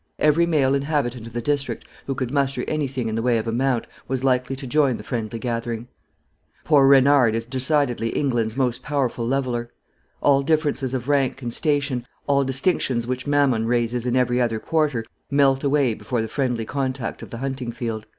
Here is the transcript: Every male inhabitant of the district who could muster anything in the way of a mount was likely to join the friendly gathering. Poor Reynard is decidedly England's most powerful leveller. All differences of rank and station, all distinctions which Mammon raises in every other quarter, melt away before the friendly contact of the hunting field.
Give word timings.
Every 0.17 0.47
male 0.47 0.73
inhabitant 0.73 1.27
of 1.27 1.33
the 1.33 1.43
district 1.43 1.85
who 2.07 2.15
could 2.15 2.31
muster 2.31 2.63
anything 2.67 3.07
in 3.07 3.13
the 3.13 3.21
way 3.21 3.37
of 3.37 3.47
a 3.47 3.51
mount 3.51 3.85
was 4.07 4.23
likely 4.23 4.55
to 4.55 4.65
join 4.65 4.97
the 4.97 5.03
friendly 5.03 5.37
gathering. 5.37 5.89
Poor 6.63 6.87
Reynard 6.87 7.35
is 7.35 7.45
decidedly 7.45 8.09
England's 8.09 8.57
most 8.57 8.81
powerful 8.81 9.27
leveller. 9.27 9.69
All 10.19 10.41
differences 10.41 10.95
of 10.95 11.07
rank 11.07 11.43
and 11.43 11.53
station, 11.53 12.03
all 12.25 12.43
distinctions 12.43 13.05
which 13.05 13.27
Mammon 13.27 13.67
raises 13.67 14.07
in 14.07 14.15
every 14.15 14.41
other 14.41 14.57
quarter, 14.57 15.05
melt 15.29 15.63
away 15.63 15.93
before 15.93 16.23
the 16.23 16.27
friendly 16.27 16.65
contact 16.65 17.21
of 17.21 17.29
the 17.29 17.37
hunting 17.37 17.71
field. 17.71 18.07